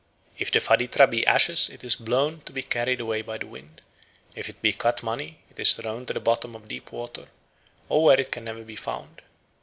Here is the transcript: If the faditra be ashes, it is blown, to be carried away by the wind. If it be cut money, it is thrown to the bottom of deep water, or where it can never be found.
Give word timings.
If 0.39 0.51
the 0.51 0.57
faditra 0.59 1.05
be 1.05 1.27
ashes, 1.27 1.69
it 1.69 1.83
is 1.83 1.95
blown, 1.95 2.41
to 2.45 2.51
be 2.51 2.63
carried 2.63 2.99
away 2.99 3.21
by 3.21 3.37
the 3.37 3.45
wind. 3.45 3.81
If 4.33 4.49
it 4.49 4.59
be 4.63 4.73
cut 4.73 5.03
money, 5.03 5.41
it 5.51 5.59
is 5.59 5.75
thrown 5.75 6.07
to 6.07 6.13
the 6.13 6.19
bottom 6.19 6.55
of 6.55 6.67
deep 6.67 6.91
water, 6.91 7.27
or 7.87 8.05
where 8.05 8.19
it 8.19 8.31
can 8.31 8.45
never 8.45 8.63
be 8.63 8.75
found. 8.75 9.21